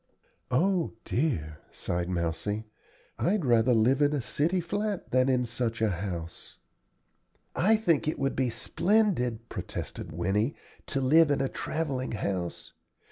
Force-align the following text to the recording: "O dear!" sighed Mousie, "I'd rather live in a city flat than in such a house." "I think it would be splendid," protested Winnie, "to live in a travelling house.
"O 0.49 0.93
dear!" 1.05 1.59
sighed 1.71 2.09
Mousie, 2.09 2.65
"I'd 3.19 3.45
rather 3.45 3.75
live 3.75 4.01
in 4.01 4.13
a 4.13 4.19
city 4.19 4.59
flat 4.59 5.11
than 5.11 5.29
in 5.29 5.45
such 5.45 5.79
a 5.79 5.91
house." 5.91 6.57
"I 7.55 7.75
think 7.75 8.07
it 8.07 8.17
would 8.17 8.35
be 8.35 8.49
splendid," 8.49 9.47
protested 9.47 10.11
Winnie, 10.11 10.55
"to 10.87 11.01
live 11.01 11.29
in 11.29 11.39
a 11.39 11.47
travelling 11.49 12.13
house. 12.13 12.73